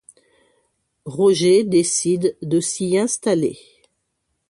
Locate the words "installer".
2.97-3.59